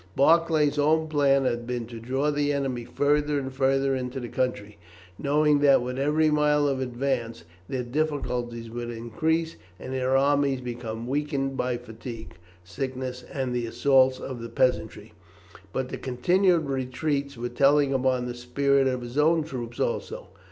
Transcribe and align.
Barclay's 0.15 0.79
own 0.79 1.07
plan 1.09 1.45
had 1.45 1.67
been 1.67 1.85
to 1.85 1.99
draw 1.99 2.31
the 2.31 2.51
enemy 2.51 2.85
farther 2.85 3.37
and 3.37 3.53
farther 3.53 3.93
into 3.95 4.19
the 4.19 4.29
country, 4.29 4.79
knowing 5.19 5.59
that 5.59 5.83
with 5.83 5.99
every 5.99 6.31
mile 6.31 6.67
of 6.67 6.79
advance 6.81 7.43
their 7.69 7.83
difficulties 7.83 8.71
would 8.71 8.89
increase 8.89 9.57
and 9.79 9.93
their 9.93 10.17
armies 10.17 10.59
become 10.59 11.05
weakened 11.07 11.55
by 11.55 11.77
fatigue, 11.77 12.33
sickness, 12.63 13.23
and 13.31 13.53
the 13.53 13.67
assaults 13.67 14.19
of 14.19 14.41
the 14.41 14.49
peasantry. 14.49 15.13
But 15.71 15.89
the 15.89 15.97
continued 15.99 16.67
retreats 16.67 17.37
were 17.37 17.49
telling 17.49 17.93
upon 17.93 18.25
the 18.25 18.33
spirit 18.33 18.87
of 18.87 19.01
his 19.01 19.19
own 19.19 19.43
troops 19.43 19.79
also. 19.79 20.29